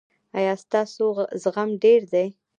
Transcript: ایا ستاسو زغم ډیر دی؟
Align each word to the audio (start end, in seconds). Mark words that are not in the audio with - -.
ایا 0.37 0.53
ستاسو 0.63 1.05
زغم 1.43 1.69
ډیر 1.83 2.01
دی؟ 2.13 2.27